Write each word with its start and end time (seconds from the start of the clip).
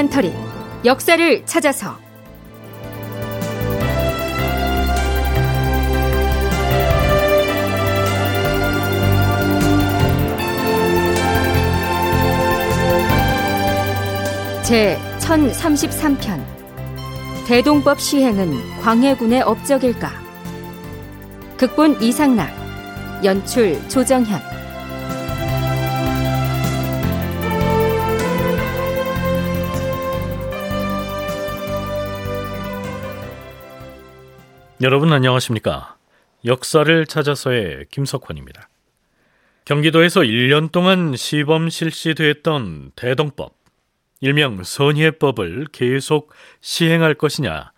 다큐멘터리 0.00 0.32
역사를 0.84 1.44
찾아서. 1.44 1.98
제 14.62 14.98
1033편 15.18 16.42
대동법 17.46 18.00
시행은 18.00 18.80
광해군의 18.80 19.42
업적일까? 19.42 20.10
극본 21.58 22.00
이상락 22.00 22.48
연출 23.24 23.86
조정현 23.88 24.59
여러분 34.82 35.12
안녕하십니까? 35.12 35.98
역사를 36.46 37.04
찾아서의 37.04 37.84
김석환입니다. 37.90 38.70
경기도에서 39.66 40.22
1년 40.22 40.72
동안 40.72 41.14
시범 41.14 41.68
실시됐던 41.68 42.92
대동법, 42.96 43.52
일명 44.22 44.64
선예법을 44.64 45.66
계속 45.70 46.32
시행할 46.62 47.12
것이냐, 47.12 47.72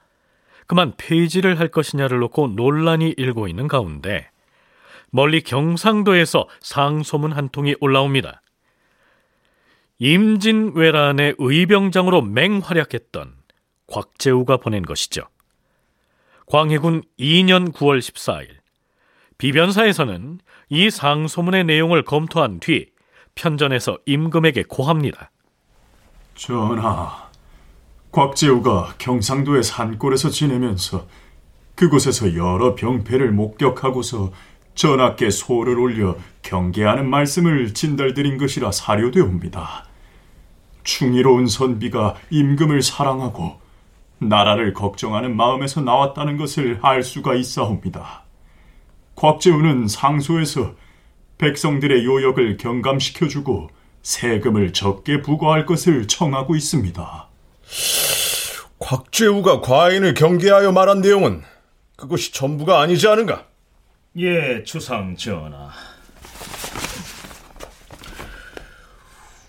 그만 0.68 0.92
폐지를 0.96 1.58
할 1.58 1.66
것이냐를 1.66 2.20
놓고 2.20 2.52
논란이 2.54 3.14
일고 3.16 3.48
있는 3.48 3.66
가운데 3.66 4.30
멀리 5.10 5.40
경상도에서 5.40 6.48
상소문 6.60 7.32
한 7.32 7.48
통이 7.48 7.74
올라옵니다. 7.80 8.42
임진왜란의 9.98 11.34
의병장으로 11.38 12.22
맹활약했던 12.22 13.34
곽재우가 13.88 14.58
보낸 14.58 14.84
것이죠. 14.84 15.31
광해군 16.46 17.02
2년 17.18 17.72
9월 17.72 17.98
14일 17.98 18.48
비변사에서는 19.38 20.40
이 20.68 20.90
상소문의 20.90 21.64
내용을 21.64 22.04
검토한 22.04 22.60
뒤 22.60 22.86
편전에서 23.34 23.98
임금에게 24.06 24.64
고합니다. 24.68 25.30
전하, 26.34 27.30
곽재우가 28.10 28.94
경상도의 28.98 29.62
산골에서 29.62 30.30
지내면서 30.30 31.06
그곳에서 31.74 32.36
여러 32.36 32.74
병폐를 32.74 33.32
목격하고서 33.32 34.32
전하께 34.74 35.30
소를 35.30 35.78
올려 35.78 36.16
경계하는 36.42 37.08
말씀을 37.08 37.74
진달드린 37.74 38.38
것이라 38.38 38.72
사료되옵니다. 38.72 39.86
충의로운 40.84 41.46
선비가 41.46 42.16
임금을 42.30 42.82
사랑하고 42.82 43.61
나라를 44.28 44.72
걱정하는 44.72 45.36
마음에서 45.36 45.80
나왔다는 45.80 46.36
것을 46.36 46.78
알 46.82 47.02
수가 47.02 47.34
있사옵니다. 47.34 48.22
곽재우는 49.14 49.88
상소에서 49.88 50.74
백성들의 51.38 52.04
요역을 52.04 52.56
경감시켜주고 52.56 53.68
세금을 54.02 54.72
적게 54.72 55.22
부과할 55.22 55.66
것을 55.66 56.08
청하고 56.08 56.56
있습니다. 56.56 57.28
곽재우가 58.78 59.60
과인을 59.60 60.14
경계하여 60.14 60.72
말한 60.72 61.00
내용은 61.00 61.42
그것이 61.96 62.32
전부가 62.32 62.80
아니지 62.80 63.06
않은가? 63.06 63.46
예, 64.18 64.64
주상 64.64 65.16
전하. 65.16 65.70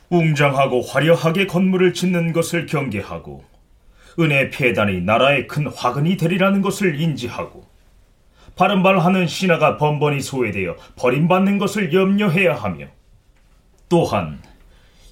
웅장하고 0.09 0.81
화려하게 0.81 1.47
건물을 1.47 1.94
짓는 1.94 2.34
것을 2.34 2.67
경계하고 2.67 3.44
은혜 4.19 4.50
폐단이 4.50 5.01
나라에 5.01 5.47
큰 5.47 5.68
화근이 5.68 6.18
되리라는 6.18 6.62
것을 6.62 7.00
인지하고 7.00 7.68
바른발하는 8.56 9.28
신하가 9.28 9.78
번번이 9.78 10.22
소외되어 10.22 10.75
버림받는 10.96 11.57
것을 11.57 11.94
염려해야 11.94 12.56
하며 12.56 12.88
또한 13.90 14.41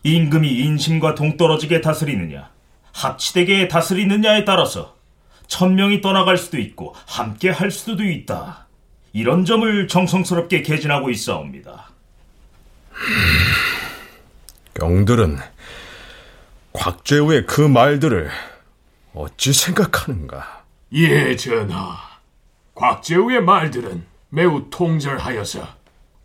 임금이 0.04 0.50
인심과 0.50 1.16
동떨어지게 1.16 1.82
다스리느냐 1.82 2.50
합치되게 2.94 3.68
다스리느냐에 3.68 4.46
따라서 4.46 4.96
천명이 5.48 6.02
떠나갈 6.02 6.38
수도 6.38 6.58
있고 6.58 6.96
함께 7.08 7.50
할 7.50 7.72
수도 7.72 8.06
있다. 8.06 8.68
이런 9.12 9.44
점을 9.44 9.88
정성스럽게 9.88 10.62
개진하고 10.62 11.10
있사옵니다. 11.10 11.90
경들은 14.74 15.38
곽재우의 16.72 17.46
그 17.48 17.60
말들을 17.60 18.30
어찌 19.14 19.54
생각하는가? 19.54 20.64
예, 20.94 21.36
전하. 21.36 21.98
곽재우의 22.76 23.42
말들은 23.44 24.06
매우 24.30 24.70
통절하여서 24.70 25.68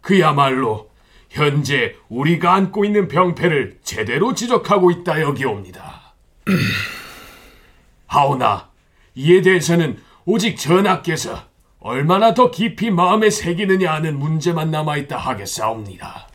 그야말로 0.00 0.90
현재 1.28 1.96
우리가 2.08 2.54
안고 2.54 2.84
있는 2.84 3.08
병폐를 3.08 3.78
제대로 3.82 4.34
지적하고 4.34 4.90
있다 4.90 5.20
여기옵니다. 5.20 6.14
하오나 8.06 8.70
이에 9.16 9.42
대해서는 9.42 10.00
오직 10.24 10.56
전하께서 10.56 11.44
얼마나 11.80 12.34
더 12.34 12.50
깊이 12.50 12.90
마음에 12.90 13.30
새기느냐 13.30 13.92
하는 13.92 14.18
문제만 14.18 14.70
남아있다 14.70 15.16
하겠사옵니다. 15.16 16.28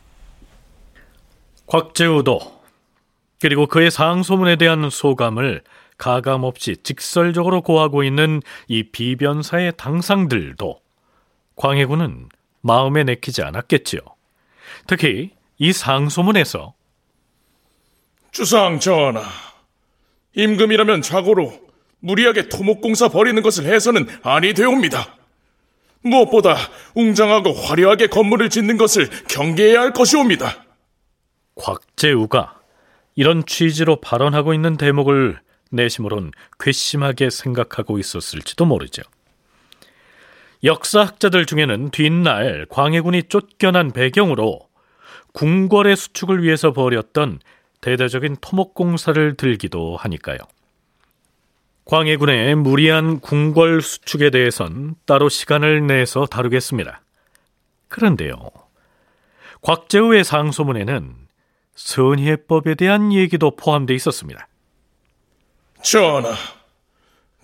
곽재우도 1.66 2.62
그리고 3.40 3.66
그의 3.66 3.90
상소문에 3.90 4.56
대한 4.56 4.88
소감을 4.88 5.62
가감 6.02 6.42
없이 6.42 6.74
직설적으로 6.82 7.62
고하고 7.62 8.02
있는 8.02 8.42
이 8.66 8.82
비변사의 8.82 9.74
당상들도 9.76 10.80
광해군은 11.54 12.28
마음에 12.60 13.04
내키지 13.04 13.40
않았겠지요. 13.42 14.00
특히 14.88 15.30
이 15.58 15.72
상소문에서 15.72 16.74
주상 18.32 18.80
전하, 18.80 19.22
임금이라면 20.34 21.02
좌고로 21.02 21.52
무리하게 22.00 22.48
토목공사 22.48 23.06
벌이는 23.06 23.40
것을 23.40 23.66
해서는 23.66 24.08
아니 24.24 24.54
되옵니다. 24.54 25.14
무엇보다 26.00 26.56
웅장하고 26.96 27.52
화려하게 27.52 28.08
건물을 28.08 28.50
짓는 28.50 28.76
것을 28.76 29.08
경계해야 29.28 29.80
할 29.80 29.92
것이옵니다. 29.92 30.64
곽재우가 31.54 32.58
이런 33.14 33.46
취지로 33.46 34.00
발언하고 34.00 34.52
있는 34.52 34.76
대목을 34.76 35.38
내심으론 35.72 36.32
괘씸하게 36.60 37.30
생각하고 37.30 37.98
있었을지도 37.98 38.64
모르죠. 38.64 39.02
역사학자들 40.64 41.46
중에는 41.46 41.90
뒷날 41.90 42.66
광해군이 42.70 43.24
쫓겨난 43.24 43.90
배경으로 43.90 44.60
궁궐의 45.32 45.96
수축을 45.96 46.42
위해서 46.42 46.72
벌였던 46.72 47.40
대대적인 47.80 48.36
토목공사를 48.40 49.34
들기도 49.36 49.96
하니까요. 49.96 50.38
광해군의 51.84 52.54
무리한 52.54 53.18
궁궐 53.18 53.82
수축에 53.82 54.30
대해선 54.30 54.94
따로 55.04 55.28
시간을 55.28 55.86
내서 55.86 56.26
다루겠습니다. 56.26 57.02
그런데요. 57.88 58.36
곽재우의 59.62 60.22
상소문에는 60.24 61.14
선예법에 61.74 62.76
대한 62.76 63.12
얘기도 63.12 63.56
포함되어 63.56 63.96
있었습니다. 63.96 64.46
전하, 65.82 66.34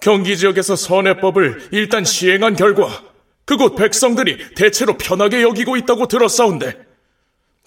경기 0.01 0.37
지역에서 0.37 0.77
선해법을 0.77 1.69
일단 1.73 2.05
시행한 2.05 2.57
결과 2.57 3.03
그곳 3.45 3.77
백성들이 3.77 4.55
대체로 4.55 4.97
편하게 4.97 5.43
여기고 5.43 5.77
있다고 5.77 6.07
들었사온데 6.07 6.87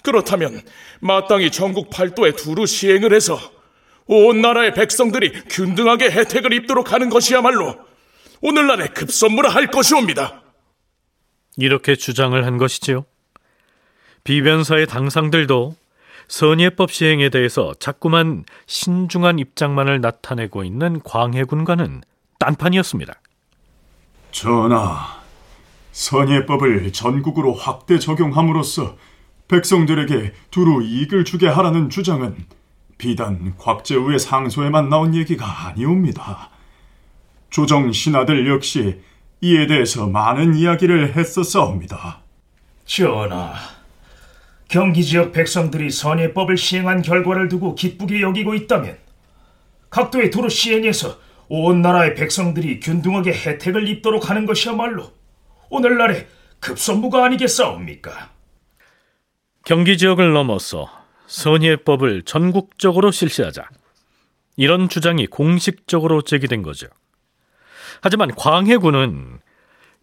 그렇다면 0.03 0.62
마땅히 1.00 1.51
전국 1.51 1.89
팔도에 1.89 2.33
두루 2.33 2.65
시행을 2.65 3.13
해서 3.13 3.39
온 4.07 4.41
나라의 4.41 4.73
백성들이 4.73 5.44
균등하게 5.50 6.12
혜택을 6.12 6.53
입도록 6.53 6.91
하는 6.91 7.09
것이야말로 7.09 7.77
오늘날의 8.41 8.94
급선무라 8.94 9.50
할 9.50 9.67
것이옵니다. 9.67 10.41
이렇게 11.57 11.95
주장을 11.95 12.44
한 12.44 12.57
것이지요. 12.57 13.06
비변사의 14.24 14.88
당상들도 14.88 15.75
선예법 16.31 16.93
시행에 16.93 17.27
대해서 17.27 17.73
자꾸만 17.77 18.45
신중한 18.65 19.37
입장만을 19.37 19.99
나타내고 19.99 20.63
있는 20.63 21.01
광해군과는 21.03 22.03
딴판이었습니다. 22.39 23.15
전하, 24.31 25.19
선예법을 25.91 26.93
전국으로 26.93 27.53
확대 27.53 27.99
적용함으로써 27.99 28.95
백성들에게 29.49 30.33
두루 30.51 30.81
이익을 30.85 31.25
주게 31.25 31.49
하라는 31.49 31.89
주장은 31.89 32.37
비단 32.97 33.53
곽재우의 33.57 34.17
상소에만 34.17 34.87
나온 34.87 35.13
얘기가 35.13 35.67
아니옵니다. 35.67 36.49
조정 37.49 37.91
신하들 37.91 38.47
역시 38.47 39.01
이에 39.41 39.67
대해서 39.67 40.07
많은 40.07 40.55
이야기를 40.55 41.13
했었사옵니다. 41.13 42.21
전하, 42.85 43.80
경기 44.71 45.03
지역 45.03 45.33
백성들이 45.33 45.91
선예법을 45.91 46.56
시행한 46.56 47.01
결과를 47.01 47.50
두고 47.50 47.75
기쁘게 47.75 48.21
여기고 48.21 48.53
있다면 48.53 48.97
각도의 49.89 50.31
두루 50.31 50.47
시행해서 50.47 51.19
온 51.50 51.81
나라의 51.81 52.15
백성들이 52.15 52.79
균등하게 52.79 53.33
혜택을 53.33 53.89
입도록 53.89 54.29
하는 54.29 54.45
것이야말로 54.45 55.12
오늘날의 55.69 56.25
급선무가 56.62 57.25
아니겠사옵니까? 57.25 58.31
경기 59.65 59.97
지역을 59.97 60.31
넘어서 60.31 60.89
선예법을 61.27 62.21
전국적으로 62.21 63.12
실시하자 63.12 63.67
이런 64.56 64.88
주장이 64.88 65.27
공식적으로 65.27 66.21
제기된 66.21 66.62
거죠. 66.62 66.88
하지만 68.01 68.33
광해군은 68.35 69.41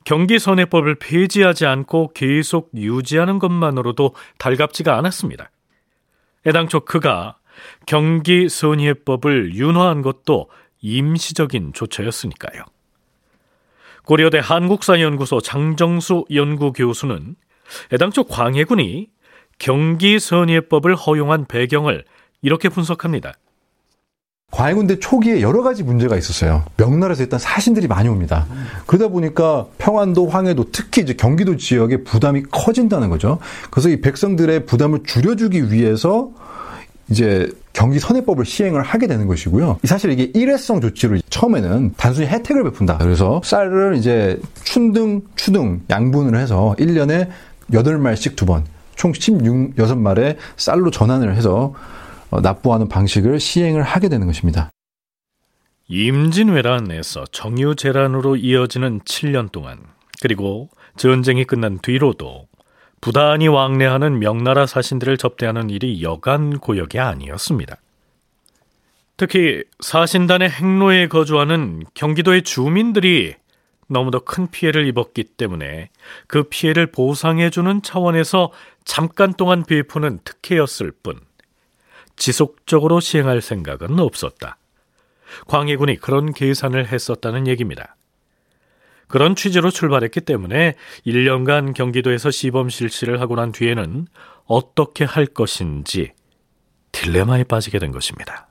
경기 0.04 0.38
선예법을 0.38 0.96
폐지하지 0.96 1.66
않고 1.66 2.12
계속 2.14 2.70
유지하는 2.74 3.38
것만으로도 3.38 4.14
달갑지가 4.38 4.96
않았습니다. 4.96 5.50
애당초 6.46 6.80
그가 6.80 7.36
경기 7.86 8.48
선예법을 8.48 9.54
윤화한 9.54 10.02
것도 10.02 10.48
임시적인 10.80 11.72
조처였으니까요. 11.72 12.62
고려대 14.04 14.40
한국사연구소 14.42 15.40
장정수 15.40 16.24
연구교수는 16.32 17.36
애당초 17.92 18.24
광해군이 18.24 19.10
경기 19.58 20.18
선예법을 20.18 20.94
허용한 20.94 21.46
배경을 21.46 22.04
이렇게 22.40 22.68
분석합니다. 22.68 23.34
광해군대 24.50 24.98
초기에 24.98 25.42
여러 25.42 25.62
가지 25.62 25.82
문제가 25.82 26.16
있었어요. 26.16 26.64
명나라에서 26.78 27.22
일단 27.22 27.38
사신들이 27.38 27.86
많이 27.86 28.08
옵니다. 28.08 28.46
그러다 28.86 29.08
보니까 29.08 29.66
평안도, 29.76 30.26
황해도, 30.28 30.70
특히 30.72 31.02
이제 31.02 31.12
경기도 31.12 31.56
지역의 31.56 32.04
부담이 32.04 32.44
커진다는 32.50 33.10
거죠. 33.10 33.38
그래서 33.70 33.90
이 33.90 34.00
백성들의 34.00 34.64
부담을 34.64 35.02
줄여주기 35.04 35.70
위해서 35.70 36.30
이제 37.10 37.50
경기 37.74 37.98
선해법을 37.98 38.44
시행을 38.46 38.82
하게 38.82 39.06
되는 39.06 39.26
것이고요. 39.26 39.78
사실 39.84 40.10
이게 40.10 40.30
일회성 40.34 40.80
조치로 40.80 41.18
처음에는 41.28 41.94
단순히 41.96 42.26
혜택을 42.26 42.64
베푼다. 42.64 42.98
그래서 42.98 43.40
쌀을 43.44 43.96
이제 43.96 44.40
춘등, 44.64 45.22
추등 45.36 45.82
양분을 45.90 46.38
해서 46.40 46.74
1년에 46.78 47.28
8말씩 47.70 48.34
두 48.34 48.46
번, 48.46 48.64
총 48.96 49.12
16말의 49.12 50.36
쌀로 50.56 50.90
전환을 50.90 51.36
해서 51.36 51.74
어, 51.74 51.74
납부하는 52.30 52.88
방식을 52.88 53.40
시행을 53.40 53.82
하게 53.82 54.08
되는 54.08 54.26
것입니다. 54.26 54.70
임진왜란에서 55.88 57.24
정유재란으로 57.32 58.36
이어지는 58.36 59.00
7년 59.00 59.50
동안 59.50 59.78
그리고 60.20 60.68
전쟁이 60.96 61.44
끝난 61.44 61.78
뒤로도 61.78 62.46
부단히 63.00 63.48
왕래하는 63.48 64.18
명나라 64.18 64.66
사신들을 64.66 65.16
접대하는 65.16 65.70
일이 65.70 66.02
여간 66.02 66.58
고역이 66.58 66.98
아니었습니다. 66.98 67.76
특히 69.16 69.64
사신단의 69.80 70.50
행로에 70.50 71.08
거주하는 71.08 71.82
경기도의 71.94 72.42
주민들이 72.42 73.34
너무도 73.88 74.20
큰 74.20 74.48
피해를 74.50 74.86
입었기 74.86 75.24
때문에 75.24 75.88
그 76.26 76.44
피해를 76.44 76.86
보상해주는 76.88 77.82
차원에서 77.82 78.52
잠깐 78.84 79.32
동안 79.32 79.64
베푸는 79.64 80.20
특혜였을 80.24 80.92
뿐 81.02 81.20
지속적으로 82.18 83.00
시행할 83.00 83.40
생각은 83.40 83.98
없었다. 83.98 84.58
광해군이 85.46 85.96
그런 85.96 86.32
계산을 86.32 86.88
했었다는 86.88 87.46
얘기입니다. 87.46 87.96
그런 89.06 89.34
취지로 89.34 89.70
출발했기 89.70 90.20
때문에 90.20 90.74
1년간 91.06 91.74
경기도에서 91.74 92.30
시범 92.30 92.68
실시를 92.68 93.20
하고 93.20 93.36
난 93.36 93.52
뒤에는 93.52 94.06
어떻게 94.44 95.04
할 95.04 95.26
것인지 95.26 96.12
딜레마에 96.92 97.44
빠지게 97.44 97.78
된 97.78 97.90
것입니다. 97.90 98.48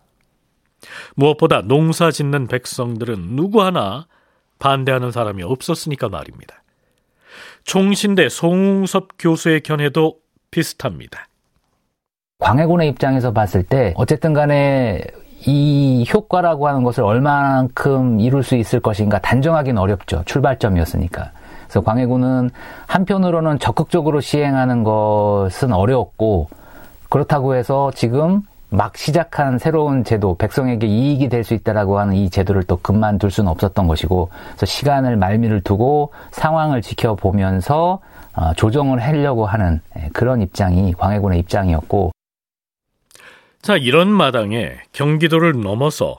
무엇보다 1.15 1.61
농사 1.61 2.11
짓는 2.11 2.47
백성들은 2.47 3.35
누구 3.35 3.61
하나 3.61 4.07
반대하는 4.59 5.11
사람이 5.11 5.43
없었으니까 5.43 6.09
말입니다. 6.09 6.63
총신대 7.63 8.29
송웅섭 8.29 9.09
교수의 9.19 9.61
견해도 9.61 10.19
비슷합니다. 10.49 11.27
광해군의 12.39 12.87
입장에서 12.89 13.31
봤을 13.31 13.63
때 13.63 13.93
어쨌든 13.97 14.33
간에 14.33 15.01
이 15.45 16.05
효과라고 16.13 16.67
하는 16.67 16.83
것을 16.83 17.03
얼마만큼 17.03 18.19
이룰 18.19 18.43
수 18.43 18.55
있을 18.55 18.79
것인가 18.79 19.19
단정하기는 19.19 19.79
어렵죠. 19.81 20.23
출발점이었으니까. 20.25 21.31
그래서 21.65 21.81
광해군은 21.81 22.49
한편으로는 22.85 23.59
적극적으로 23.59 24.21
시행하는 24.21 24.83
것은 24.83 25.73
어려웠고 25.73 26.49
그렇다고 27.09 27.55
해서 27.55 27.91
지금 27.95 28.43
막 28.69 28.97
시작한 28.97 29.57
새로운 29.57 30.03
제도, 30.03 30.35
백성에게 30.35 30.87
이익이 30.87 31.29
될 31.29 31.43
수 31.43 31.53
있다라고 31.53 31.99
하는 31.99 32.13
이 32.15 32.29
제도를 32.29 32.63
또 32.63 32.77
그만둘 32.77 33.31
수는 33.31 33.49
없었던 33.49 33.87
것이고, 33.87 34.29
그래서 34.49 34.65
시간을 34.65 35.15
말미를 35.15 35.61
두고 35.61 36.11
상황을 36.31 36.81
지켜보면서 36.81 37.99
어, 38.35 38.53
조정을 38.55 38.99
하려고 39.01 39.45
하는 39.45 39.79
예, 39.97 40.09
그런 40.11 40.41
입장이 40.41 40.93
광해군의 40.93 41.39
입장이었고, 41.39 42.11
자, 43.67 43.75
이런 43.75 44.09
마당에 44.09 44.79
경기도를 44.93 45.59
넘어서 45.59 46.15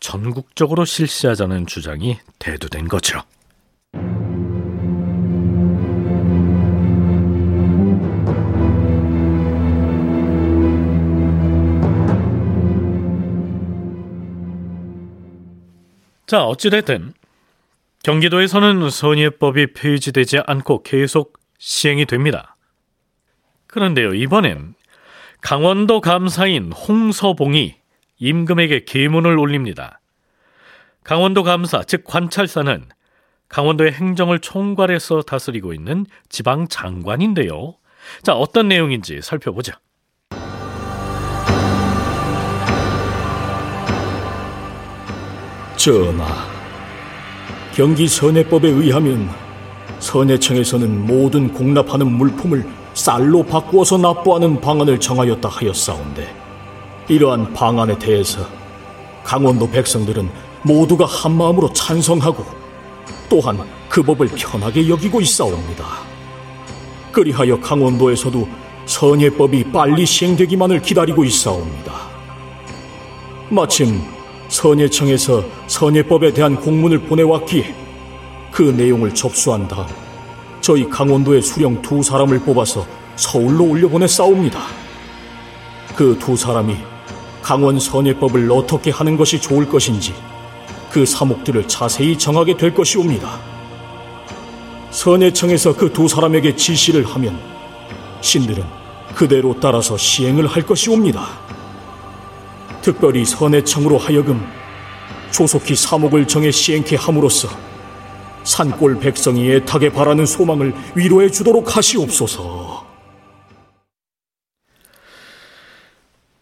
전국적으로 0.00 0.86
실시하자는 0.86 1.66
주장이 1.66 2.16
대두된 2.38 2.88
거죠. 2.88 3.20
자, 16.26 16.42
어찌됐든 16.46 17.12
경기도에서는 18.02 18.88
선예법이 18.88 19.74
폐지되지 19.74 20.38
않고 20.46 20.84
계속 20.84 21.38
시행이 21.58 22.06
됩니다. 22.06 22.56
그런데요, 23.66 24.14
이번엔 24.14 24.72
강원도 25.40 26.00
감사인 26.00 26.72
홍서봉이 26.72 27.76
임금에게 28.18 28.84
계문을 28.84 29.38
올립니다. 29.38 30.00
강원도 31.04 31.42
감사, 31.42 31.82
즉 31.84 32.04
관찰사는 32.04 32.86
강원도의 33.48 33.92
행정을 33.92 34.40
총괄해서 34.40 35.22
다스리고 35.22 35.72
있는 35.72 36.04
지방 36.28 36.68
장관인데요. 36.68 37.76
자, 38.22 38.34
어떤 38.34 38.68
내용인지 38.68 39.20
살펴보자. 39.22 39.78
전하, 45.76 46.26
경기 47.72 48.08
선해법에 48.08 48.68
의하면 48.68 49.30
선해청에서는 50.00 51.06
모든 51.06 51.52
공납하는 51.52 52.10
물품을 52.10 52.77
쌀로 52.98 53.44
바꾸어서 53.44 53.96
납부하는 53.96 54.60
방안을 54.60 54.98
정하였다 54.98 55.48
하였사온데 55.48 56.34
이러한 57.06 57.52
방안에 57.54 57.96
대해서 57.96 58.44
강원도 59.22 59.70
백성들은 59.70 60.28
모두가 60.62 61.06
한마음으로 61.06 61.72
찬성하고 61.72 62.44
또한 63.28 63.60
그 63.88 64.02
법을 64.02 64.26
편하게 64.36 64.88
여기고 64.88 65.20
있사옵니다. 65.20 65.84
그리하여 67.12 67.60
강원도에서도 67.60 68.48
선예법이 68.86 69.70
빨리 69.70 70.04
시행되기만을 70.04 70.82
기다리고 70.82 71.24
있사옵니다. 71.24 71.92
마침 73.48 74.02
선예청에서 74.48 75.44
선예법에 75.68 76.32
대한 76.32 76.56
공문을 76.56 77.02
보내왔기에 77.02 77.74
그 78.50 78.62
내용을 78.62 79.14
접수한 79.14 79.68
다음 79.68 79.86
저희 80.60 80.88
강원도의 80.88 81.42
수령 81.42 81.80
두 81.82 82.02
사람을 82.02 82.40
뽑아서 82.40 82.86
서울로 83.16 83.64
올려보내 83.64 84.06
싸웁니다. 84.06 84.60
그 85.96 86.16
두 86.18 86.36
사람이 86.36 86.76
강원 87.42 87.80
선예법을 87.80 88.50
어떻게 88.52 88.90
하는 88.90 89.16
것이 89.16 89.40
좋을 89.40 89.68
것인지 89.68 90.14
그 90.90 91.04
사목들을 91.06 91.66
자세히 91.66 92.16
정하게 92.16 92.56
될 92.56 92.74
것이옵니다. 92.74 93.40
선예청에서 94.90 95.74
그 95.76 95.92
두 95.92 96.08
사람에게 96.08 96.56
지시를 96.56 97.04
하면 97.06 97.38
신들은 98.20 98.64
그대로 99.14 99.58
따라서 99.60 99.96
시행을 99.96 100.46
할 100.46 100.62
것이옵니다. 100.62 101.26
특별히 102.82 103.24
선예청으로 103.24 103.98
하여금 103.98 104.46
조속히 105.30 105.74
사목을 105.74 106.26
정해 106.26 106.50
시행케 106.50 106.96
함으로써 106.96 107.48
산골 108.48 108.98
백성이 109.00 109.52
애타게 109.52 109.92
바라는 109.92 110.24
소망을 110.24 110.72
위로해 110.96 111.30
주도록 111.30 111.76
하시옵소서. 111.76 112.86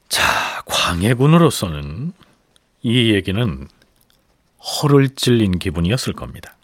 자, 0.08 0.62
광해군으로서는 0.66 2.12
이 2.82 3.12
얘기는 3.12 3.68
허를 4.60 5.08
찔린 5.16 5.58
기분이었을 5.58 6.12
겁니다. 6.12 6.56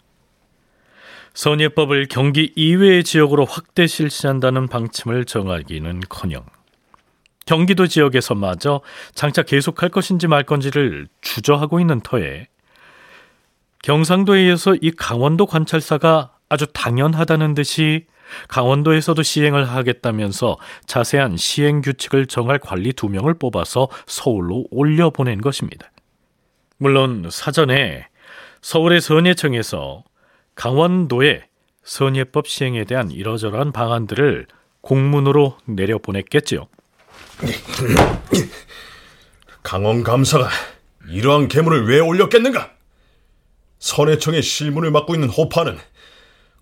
선예법을 1.33 2.07
경기 2.09 2.53
이외의 2.55 3.03
지역으로 3.03 3.43
확대 3.43 3.85
실시한다는 3.85 4.67
방침을 4.67 5.25
정하기는 5.25 6.03
커녕 6.07 6.45
경기도 7.45 7.87
지역에서마저 7.87 8.81
장차 9.13 9.41
계속할 9.41 9.89
것인지 9.89 10.27
말 10.27 10.43
건지를 10.43 11.07
주저하고 11.21 11.81
있는 11.81 11.99
터에 11.99 12.47
경상도에 13.83 14.47
이어서 14.47 14.75
이 14.81 14.91
강원도 14.91 15.45
관찰사가 15.45 16.31
아주 16.49 16.65
당연하다는 16.73 17.53
듯이 17.53 18.05
강원도에서도 18.47 19.21
시행을 19.21 19.69
하겠다면서 19.69 20.57
자세한 20.87 21.37
시행 21.37 21.81
규칙을 21.81 22.25
정할 22.27 22.59
관리 22.59 22.93
두 22.93 23.09
명을 23.09 23.35
뽑아서 23.35 23.89
서울로 24.07 24.65
올려보낸 24.71 25.41
것입니다. 25.41 25.91
물론 26.77 27.27
사전에 27.29 28.07
서울의 28.61 29.01
선예청에서 29.01 30.03
강원도의 30.55 31.43
선예법 31.83 32.47
시행에 32.47 32.85
대한 32.85 33.11
이러저러한 33.11 33.73
방안들을 33.73 34.47
공문으로 34.79 35.57
내려보냈겠지요. 35.65 36.67
강원 39.61 40.03
감사가 40.03 40.47
이러한 41.09 41.49
계문을 41.49 41.89
왜 41.89 41.99
올렸겠는가? 41.99 42.72
선해청의 43.83 44.41
실문을 44.41 44.91
맡고 44.91 45.13
있는 45.13 45.27
호파는 45.27 45.77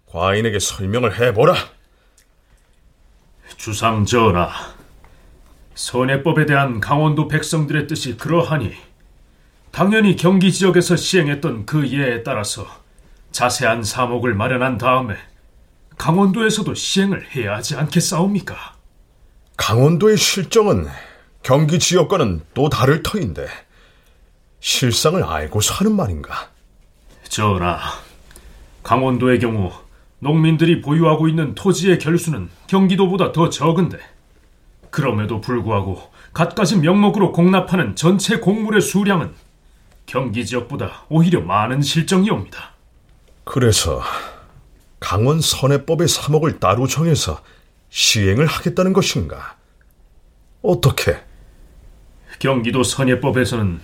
과인에게 0.07 0.57
설명을 0.57 1.19
해보라. 1.19 1.55
주상 3.57 4.05
전하, 4.05 4.49
선해법에 5.75 6.47
대한 6.47 6.79
강원도 6.79 7.27
백성들의 7.27 7.85
뜻이 7.85 8.17
그러하니 8.17 8.73
당연히 9.69 10.15
경기 10.15 10.51
지역에서 10.51 10.95
시행했던 10.95 11.67
그 11.67 11.87
예에 11.89 12.23
따라서 12.23 12.65
자세한 13.31 13.83
사목을 13.83 14.33
마련한 14.33 14.79
다음에 14.79 15.15
강원도에서도 15.99 16.73
시행을 16.73 17.35
해야 17.35 17.53
하지 17.57 17.75
않겠사옵니까? 17.75 18.77
강원도의 19.57 20.17
실정은 20.17 20.87
경기 21.43 21.77
지역과는 21.77 22.41
또 22.55 22.69
다를 22.69 23.03
터인데 23.03 23.47
실상을 24.59 25.23
알고서 25.23 25.75
하는 25.75 25.95
말인가? 25.95 26.50
전하, 27.31 27.79
강원도의 28.83 29.39
경우 29.39 29.71
농민들이 30.19 30.81
보유하고 30.81 31.29
있는 31.29 31.55
토지의 31.55 31.97
결수는 31.97 32.49
경기도보다 32.67 33.31
더 33.31 33.47
적은데 33.47 33.97
그럼에도 34.89 35.39
불구하고 35.39 36.11
갖가지 36.33 36.79
명목으로 36.79 37.31
공납하는 37.31 37.95
전체 37.95 38.39
곡물의 38.39 38.81
수량은 38.81 39.33
경기 40.05 40.45
지역보다 40.45 41.05
오히려 41.07 41.39
많은 41.39 41.81
실정이옵니다. 41.81 42.73
그래서 43.45 44.01
강원 44.99 45.39
선해법의 45.39 46.09
사목을 46.09 46.59
따로 46.59 46.85
정해서 46.85 47.41
시행을 47.91 48.45
하겠다는 48.45 48.91
것인가? 48.91 49.55
어떻게? 50.61 51.17
경기도 52.39 52.83
선예법에서는 52.83 53.79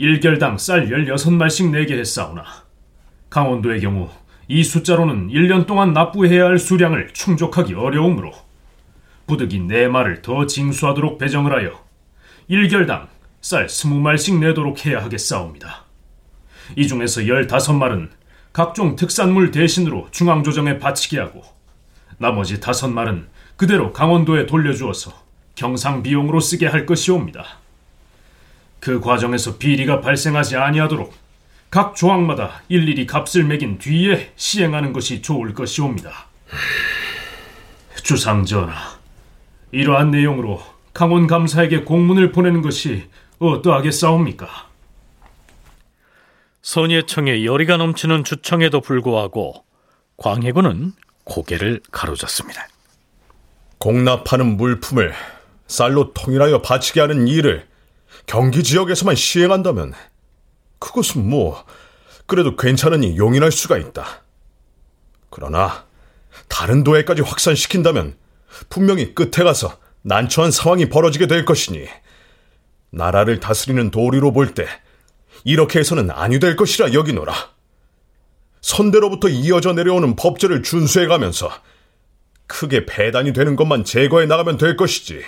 1결당 0.00 0.58
쌀 0.58 0.88
16말씩 0.88 1.70
내게 1.70 1.96
했사오나 1.96 2.68
강원도의 3.30 3.80
경우 3.80 4.10
이 4.48 4.64
숫자로는 4.64 5.28
1년 5.28 5.66
동안 5.66 5.92
납부해야 5.92 6.46
할 6.46 6.58
수량을 6.58 7.12
충족하기 7.12 7.74
어려우므로 7.74 8.32
부득이 9.28 9.60
4말을 9.60 10.22
더 10.22 10.46
징수하도록 10.46 11.18
배정을 11.18 11.52
하여 11.52 11.80
1결당 12.50 13.06
쌀 13.40 13.68
20말씩 13.68 14.40
내도록 14.40 14.84
해야 14.84 15.02
하겠사옵니다. 15.04 15.84
이 16.74 16.88
중에서 16.88 17.20
15말은 17.22 18.10
각종 18.52 18.96
특산물 18.96 19.52
대신으로 19.52 20.08
중앙조정에 20.10 20.80
바치게 20.80 21.20
하고 21.20 21.44
나머지 22.18 22.58
5말은 22.58 23.26
그대로 23.56 23.92
강원도에 23.92 24.46
돌려주어서 24.46 25.12
경상 25.54 26.02
비용으로 26.02 26.40
쓰게 26.40 26.66
할 26.66 26.84
것이옵니다. 26.84 27.44
그 28.80 28.98
과정에서 29.00 29.58
비리가 29.58 30.00
발생하지 30.00 30.56
아니하도록 30.56 31.19
각 31.70 31.94
조항마다 31.94 32.62
일일이 32.68 33.06
값을 33.06 33.44
매긴 33.44 33.78
뒤에 33.78 34.32
시행하는 34.34 34.92
것이 34.92 35.22
좋을 35.22 35.54
것이옵니다. 35.54 36.26
주상 38.02 38.44
전하, 38.44 38.74
이러한 39.70 40.10
내용으로 40.10 40.60
강원 40.92 41.28
감사에게 41.28 41.82
공문을 41.82 42.32
보내는 42.32 42.60
것이 42.60 43.08
어떠하겠사옵니까? 43.38 44.68
선예청의 46.62 47.46
열의가 47.46 47.76
넘치는 47.76 48.24
주청에도 48.24 48.80
불구하고 48.80 49.64
광해군은 50.16 50.92
고개를 51.24 51.80
가로졌습니다. 51.92 52.66
공납하는 53.78 54.56
물품을 54.56 55.14
쌀로 55.68 56.12
통일하여 56.12 56.60
바치게 56.60 57.00
하는 57.00 57.28
일을 57.28 57.66
경기 58.26 58.62
지역에서만 58.62 59.14
시행한다면 59.14 59.94
그것은 60.80 61.28
뭐 61.28 61.64
그래도 62.26 62.56
괜찮으니 62.56 63.16
용인할 63.16 63.52
수가 63.52 63.78
있다. 63.78 64.24
그러나 65.30 65.86
다른 66.48 66.82
도에까지 66.82 67.22
확산시킨다면 67.22 68.16
분명히 68.68 69.14
끝에 69.14 69.44
가서 69.44 69.78
난처한 70.02 70.50
상황이 70.50 70.88
벌어지게 70.88 71.26
될 71.28 71.44
것이니 71.44 71.86
나라를 72.90 73.38
다스리는 73.38 73.90
도리로 73.90 74.32
볼 74.32 74.54
때 74.54 74.66
이렇게 75.44 75.78
해서는 75.78 76.10
아니될 76.10 76.56
것이라 76.56 76.92
여기노라. 76.92 77.32
선대로부터 78.60 79.28
이어져 79.28 79.72
내려오는 79.72 80.16
법제를 80.16 80.62
준수해 80.62 81.06
가면서 81.06 81.50
크게 82.46 82.84
배단이 82.84 83.32
되는 83.32 83.56
것만 83.56 83.84
제거해 83.84 84.26
나가면 84.26 84.58
될 84.58 84.76
것이지. 84.76 85.22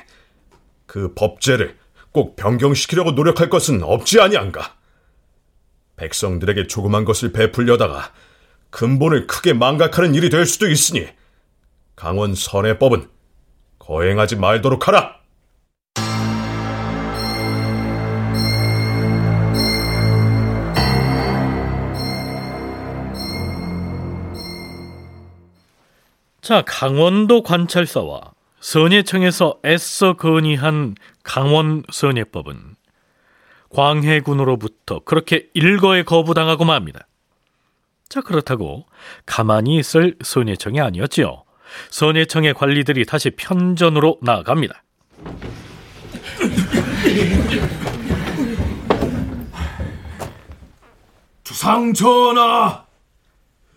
그 0.86 1.14
법제를 1.14 1.78
꼭 2.10 2.36
변경시키려고 2.36 3.12
노력할 3.12 3.48
것은 3.48 3.82
없지 3.82 4.20
아니한가. 4.20 4.76
백성들에게 5.96 6.66
조그만 6.66 7.04
것을 7.04 7.32
베풀려다가 7.32 8.12
근본을 8.70 9.26
크게 9.26 9.52
망각하는 9.52 10.14
일이 10.14 10.30
될 10.30 10.46
수도 10.46 10.68
있으니 10.68 11.06
강원 11.94 12.34
선해법은 12.34 13.08
거행하지 13.78 14.36
말도록 14.36 14.88
하라. 14.88 15.22
자, 26.40 26.62
강원도 26.66 27.42
관찰사와 27.42 28.32
선예청에서 28.60 29.60
애써 29.64 30.14
건의한 30.14 30.96
강원 31.22 31.84
선예법은 31.92 32.71
광해군으로부터 33.72 35.00
그렇게 35.00 35.48
일거에 35.54 36.02
거부당하고 36.02 36.64
맙니다. 36.64 37.06
자, 38.08 38.20
그렇다고 38.20 38.84
가만히 39.24 39.78
있을 39.78 40.16
선예청이 40.22 40.80
아니었지요. 40.80 41.44
선예청의 41.90 42.54
관리들이 42.54 43.06
다시 43.06 43.30
편전으로 43.30 44.18
나아갑니다. 44.22 44.82
주상 51.44 51.94
전하, 51.94 52.84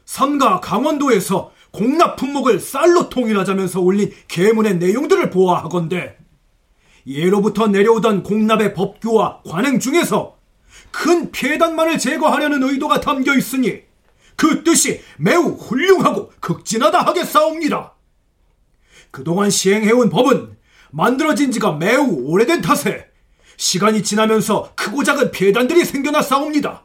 삼가 0.06 0.60
강원도에서 0.60 1.52
공납 1.72 2.16
품목을 2.16 2.60
쌀로 2.60 3.10
통일하자면서 3.10 3.82
올린 3.82 4.12
계문의 4.28 4.78
내용들을 4.78 5.30
보아하건대 5.30 6.18
예로부터 7.08 7.68
내려오던 7.68 8.24
공납의 8.24 8.74
법규와 8.74 9.42
관행 9.48 9.80
중에서 9.80 10.36
큰 10.92 11.32
폐단만을 11.32 12.00
제거하려는 12.00 12.64
의도가 12.64 13.02
담겨 13.02 13.36
있으니 13.36 13.82
그 14.36 14.64
뜻이 14.64 15.02
매우 15.18 15.52
훌륭하고 15.52 16.32
극진하다 16.40 17.02
하겠사옵니다. 17.02 17.94
그동안 19.12 19.50
시행해온 19.50 20.10
법은 20.10 20.58
만들어진 20.92 21.52
지가 21.52 21.74
매우 21.74 22.08
오래된 22.26 22.62
탓에 22.62 23.08
시간이 23.58 24.04
지나면서 24.04 24.72
크고 24.76 25.04
작은 25.04 25.32
폐단들이 25.32 25.86
생겨났사옵니다. 25.86 26.84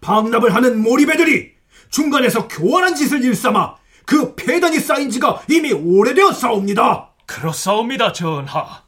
방납을 0.00 0.54
하는 0.54 0.80
몰입애들이 0.82 1.52
중간에서 1.90 2.48
교활한 2.48 2.94
짓을 2.94 3.24
일삼아 3.24 3.76
그 4.06 4.34
폐단이 4.34 4.78
쌓인 4.78 5.10
지가 5.10 5.42
이미 5.48 5.72
오래되었사옵니다. 5.72 7.10
그렇사옵니다, 7.26 8.12
전하. 8.12 8.82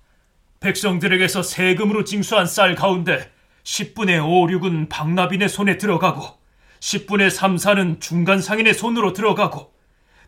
백성들에게서 0.65 1.43
세금으로 1.43 2.05
징수한 2.05 2.47
쌀 2.47 2.75
가운데 2.75 3.31
10분의 3.65 4.25
5, 4.25 4.47
6은 4.47 4.89
박납인의 4.89 5.51
손에 5.51 5.77
들어가고 5.77 6.39
10분의 6.81 7.29
3, 7.29 7.57
4는 7.57 8.01
중간 8.01 8.41
상인의 8.41 8.73
손으로 8.73 9.13
들어가고 9.13 9.75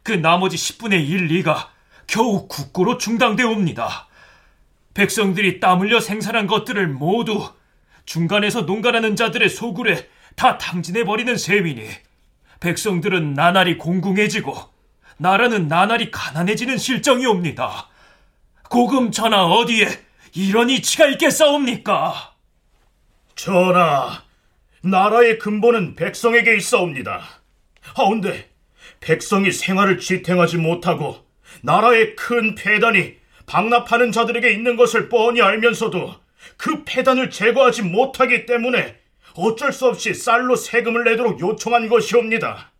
그 0.02 0.12
나머지 0.12 0.56
10분의 0.58 1.08
1, 1.08 1.28
2가 1.42 1.68
겨우 2.06 2.46
국고로 2.48 2.98
중당되옵니다. 2.98 4.08
백성들이 4.92 5.58
땀 5.58 5.80
흘려 5.80 6.00
생산한 6.00 6.46
것들을 6.46 6.86
모두 6.86 7.50
중간에서 8.04 8.62
농간하는 8.62 9.16
자들의 9.16 9.48
소굴에 9.48 10.06
다 10.34 10.58
탕진해버리는 10.58 11.34
셈이니 11.34 11.88
백성들은 12.60 13.32
나날이 13.32 13.78
공궁해지고 13.78 14.54
나라는 15.16 15.66
나날이 15.68 16.10
가난해지는 16.10 16.76
실정이옵니다. 16.76 17.88
고금 18.68 19.12
전하 19.12 19.44
어디에 19.46 20.05
이런 20.36 20.68
이치가 20.68 21.06
있겠사옵니까? 21.06 22.34
전하, 23.36 24.22
나라의 24.82 25.38
근본은 25.38 25.94
백성에게 25.94 26.56
있사옵니다. 26.56 27.22
하운데 27.94 28.50
백성이 29.00 29.50
생활을 29.50 29.98
지탱하지 29.98 30.58
못하고 30.58 31.24
나라의 31.62 32.16
큰 32.16 32.54
폐단이 32.54 33.14
방납하는 33.46 34.12
자들에게 34.12 34.52
있는 34.52 34.76
것을 34.76 35.08
뻔히 35.08 35.40
알면서도 35.40 36.14
그 36.58 36.84
폐단을 36.84 37.30
제거하지 37.30 37.82
못하기 37.82 38.44
때문에 38.44 38.94
어쩔 39.36 39.72
수 39.72 39.86
없이 39.86 40.12
쌀로 40.12 40.54
세금을 40.54 41.04
내도록 41.04 41.40
요청한 41.40 41.88
것이옵니다. 41.88 42.72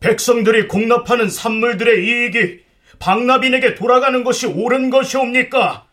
백성들이 0.00 0.68
공납하는 0.68 1.28
산물들의 1.28 2.02
이익이 2.02 2.60
방납인에게 2.98 3.74
돌아가는 3.74 4.24
것이 4.24 4.46
옳은 4.46 4.88
것이옵니까? 4.88 5.87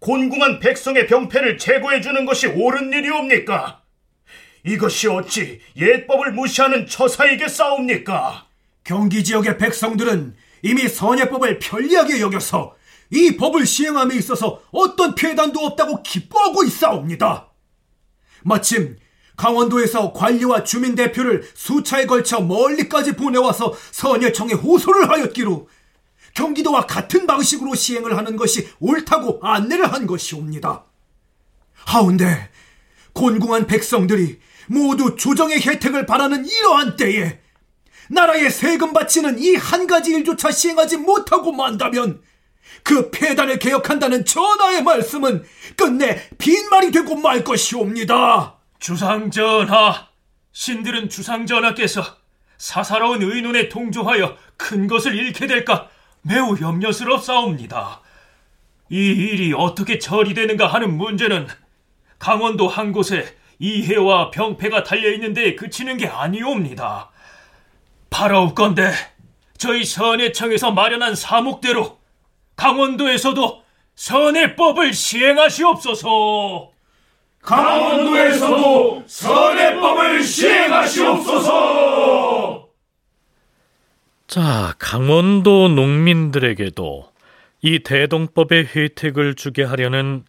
곤궁한 0.00 0.60
백성의 0.60 1.06
병폐를 1.06 1.58
제거해 1.58 2.00
주는 2.00 2.24
것이 2.24 2.46
옳은 2.46 2.92
일이옵니까? 2.92 3.82
이것이 4.64 5.08
어찌 5.08 5.60
예법을 5.76 6.32
무시하는 6.32 6.86
처사이겠사옵니까? 6.86 8.46
경기 8.84 9.22
지역의 9.22 9.58
백성들은 9.58 10.34
이미 10.62 10.88
선예법을 10.88 11.58
편리하게 11.58 12.20
여겨서 12.20 12.74
이 13.10 13.36
법을 13.36 13.66
시행함에 13.66 14.14
있어서 14.16 14.62
어떤 14.70 15.14
폐단도 15.14 15.60
없다고 15.60 16.02
기뻐하고 16.02 16.64
있사옵니다. 16.64 17.50
마침 18.42 18.96
강원도에서 19.36 20.12
관리와 20.12 20.64
주민 20.64 20.94
대표를 20.94 21.42
수차에 21.54 22.06
걸쳐 22.06 22.40
멀리까지 22.40 23.16
보내와서 23.16 23.74
선예청에 23.90 24.52
호소를 24.52 25.10
하였기로 25.10 25.68
경기도와 26.34 26.86
같은 26.86 27.26
방식으로 27.26 27.74
시행을 27.74 28.16
하는 28.16 28.36
것이 28.36 28.68
옳다고 28.80 29.40
안내를 29.42 29.92
한 29.92 30.06
것이옵니다. 30.06 30.84
하운데 31.74 32.50
곤궁한 33.12 33.66
백성들이 33.66 34.38
모두 34.68 35.16
조정의 35.16 35.60
혜택을 35.60 36.06
바라는 36.06 36.46
이러한 36.46 36.96
때에 36.96 37.40
나라에 38.08 38.50
세금 38.50 38.92
바치는 38.92 39.38
이 39.38 39.54
한 39.56 39.86
가지 39.86 40.12
일조차 40.12 40.50
시행하지 40.50 40.96
못하고 40.96 41.52
만다면 41.52 42.22
그 42.82 43.10
폐단을 43.10 43.58
개혁한다는 43.58 44.24
전하의 44.24 44.82
말씀은 44.82 45.44
끝내 45.76 46.28
빈말이 46.38 46.90
되고 46.92 47.14
말 47.16 47.44
것이옵니다. 47.44 48.58
주상전하, 48.78 50.08
신들은 50.52 51.08
주상전하께서 51.08 52.02
사사로운 52.58 53.22
의논에 53.22 53.68
동조하여 53.68 54.36
큰 54.56 54.86
것을 54.86 55.14
잃게 55.16 55.46
될까 55.46 55.88
매우 56.22 56.56
염려스럽사옵니다. 56.60 58.00
이 58.90 58.96
일이 58.96 59.54
어떻게 59.56 59.98
처리되는가 59.98 60.66
하는 60.66 60.96
문제는 60.96 61.46
강원도 62.18 62.68
한 62.68 62.92
곳에 62.92 63.36
이해와 63.58 64.30
병폐가 64.30 64.82
달려있는 64.82 65.34
데 65.34 65.54
그치는 65.54 65.96
게 65.96 66.08
아니옵니다. 66.08 67.10
바라옵건대 68.10 68.90
저희 69.56 69.84
선해청에서 69.84 70.72
마련한 70.72 71.14
사목대로 71.14 71.98
강원도에서도 72.56 73.62
선해법을 73.94 74.94
시행하시옵소서. 74.94 76.70
강원도에서도 77.42 79.04
선해법을 79.06 80.22
시행하시옵소서. 80.22 82.29
자, 84.30 84.76
강원도 84.78 85.66
농민들에게도 85.66 87.10
이 87.62 87.80
대동법의 87.80 88.68
혜택을 88.76 89.34
주게 89.34 89.64
하려는 89.64 90.24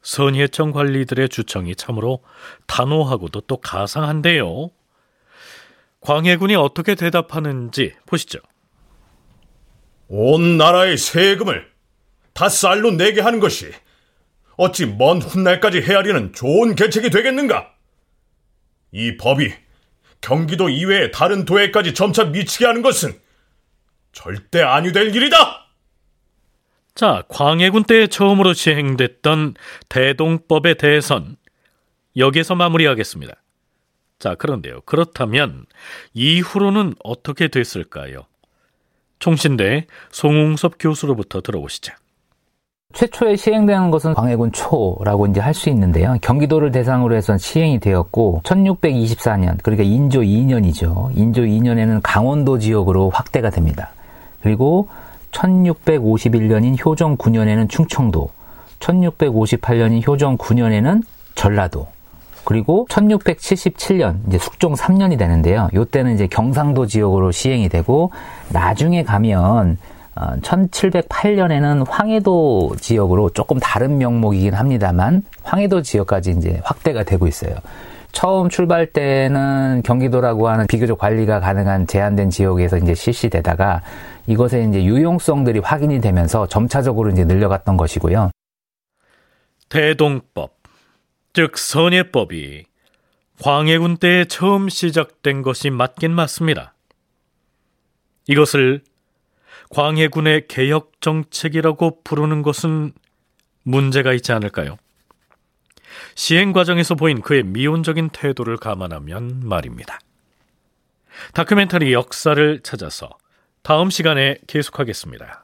선예청 0.00 0.72
관리들의 0.72 1.28
주청이 1.28 1.76
참으로 1.76 2.22
단호하고도 2.66 3.42
또 3.42 3.58
가상한데요. 3.58 4.70
광해군이 6.00 6.54
어떻게 6.54 6.94
대답하는지 6.94 7.92
보시죠. 8.06 8.38
온 10.08 10.56
나라의 10.56 10.96
세금을 10.96 11.70
다 12.32 12.48
쌀로 12.48 12.92
내게 12.92 13.20
하는 13.20 13.38
것이 13.38 13.70
어찌 14.56 14.86
먼 14.86 15.20
훗날까지 15.20 15.82
헤아리는 15.82 16.32
좋은 16.32 16.74
계책이 16.74 17.10
되겠는가? 17.10 17.70
이 18.92 19.18
법이 19.18 19.52
경기도 20.22 20.70
이외의 20.70 21.12
다른 21.12 21.44
도에까지 21.44 21.92
점차 21.92 22.24
미치게 22.24 22.64
하는 22.64 22.80
것은 22.80 23.20
절대 24.12 24.62
아니될 24.62 25.14
일이다! 25.14 25.36
자, 26.94 27.22
광해군 27.28 27.84
때 27.84 28.06
처음으로 28.06 28.52
시행됐던 28.52 29.54
대동법의 29.88 30.76
대선. 30.76 31.36
여기서 32.16 32.54
마무리하겠습니다. 32.54 33.32
자, 34.18 34.34
그런데요. 34.34 34.82
그렇다면 34.82 35.64
이후로는 36.12 36.94
어떻게 37.02 37.48
됐을까요? 37.48 38.26
총신대 39.18 39.86
송웅섭 40.10 40.74
교수로부터 40.78 41.40
들어보시죠. 41.40 41.94
최초에 42.92 43.36
시행되는 43.36 43.90
것은 43.90 44.12
광해군 44.12 44.52
초라고 44.52 45.26
이제 45.28 45.40
할 45.40 45.54
수 45.54 45.70
있는데요. 45.70 46.14
경기도를 46.20 46.70
대상으로 46.72 47.14
해서 47.14 47.38
시행이 47.38 47.80
되었고 47.80 48.42
1624년 48.44 49.62
그러니까 49.62 49.82
인조 49.84 50.20
2년이죠. 50.20 51.16
인조 51.16 51.42
2년에는 51.42 52.00
강원도 52.02 52.58
지역으로 52.58 53.08
확대가 53.08 53.48
됩니다. 53.48 53.92
그리고 54.42 54.88
1651년인 55.30 56.84
효정 56.84 57.16
9년에는 57.16 57.68
충청도, 57.68 58.30
1658년인 58.80 60.06
효정 60.06 60.36
9년에는 60.36 61.02
전라도, 61.34 61.86
그리고 62.44 62.86
1677년 62.90 64.16
이제 64.26 64.38
숙종 64.38 64.74
3년이 64.74 65.16
되는데요. 65.18 65.68
요때는 65.74 66.14
이제 66.14 66.26
경상도 66.26 66.86
지역으로 66.86 67.30
시행이 67.30 67.68
되고 67.68 68.10
나중에 68.50 69.04
가면 69.04 69.78
1708년에는 70.14 71.88
황해도 71.88 72.76
지역으로 72.80 73.30
조금 73.30 73.58
다른 73.60 73.96
명목이긴 73.98 74.54
합니다만 74.54 75.22
황해도 75.42 75.82
지역까지 75.82 76.32
이제 76.32 76.60
확대가 76.64 77.04
되고 77.04 77.26
있어요. 77.26 77.54
처음 78.12 78.48
출발 78.48 78.86
때는 78.86 79.82
경기도라고 79.84 80.48
하는 80.48 80.66
비교적 80.66 80.98
관리가 80.98 81.40
가능한 81.40 81.86
제한된 81.86 82.30
지역에서 82.30 82.78
이제 82.78 82.94
실시되다가 82.94 83.82
이것의 84.26 84.68
이제 84.68 84.84
유용성들이 84.84 85.60
확인이 85.60 86.00
되면서 86.00 86.46
점차적으로 86.46 87.10
이제 87.10 87.24
늘려갔던 87.24 87.76
것이고요. 87.76 88.30
대동법, 89.68 90.54
즉 91.32 91.56
선예법이 91.56 92.66
광해군 93.42 93.96
때에 93.96 94.26
처음 94.26 94.68
시작된 94.68 95.42
것이 95.42 95.70
맞긴 95.70 96.12
맞습니다. 96.12 96.74
이것을 98.28 98.82
광해군의 99.70 100.46
개혁 100.48 101.00
정책이라고 101.00 102.02
부르는 102.04 102.42
것은 102.42 102.92
문제가 103.64 104.12
있지 104.12 104.32
않을까요? 104.32 104.76
시행 106.14 106.52
과정에서 106.52 106.94
보인 106.94 107.20
그의 107.20 107.42
미온적인 107.42 108.10
태도를 108.10 108.56
감안하면 108.56 109.40
말입니다. 109.44 109.98
다큐멘터리 111.34 111.92
역사를 111.92 112.60
찾아서 112.62 113.10
다음 113.62 113.90
시간에 113.90 114.38
계속하겠습니다. 114.46 115.41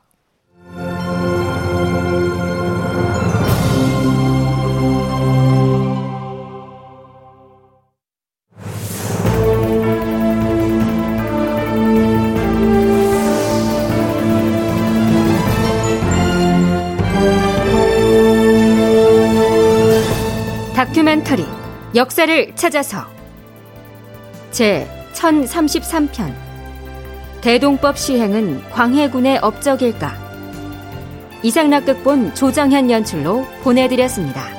다큐멘터리 20.99 21.47
역사를 21.95 22.57
찾아서. 22.57 23.07
제 24.51 24.89
1033편. 25.13 26.35
대동법 27.41 27.97
시행은 27.97 28.69
광해군의 28.71 29.39
업적일까? 29.41 30.13
이상락극본 31.45 32.35
조정현 32.35 32.91
연출로 32.91 33.47
보내드렸습니다. 33.63 34.58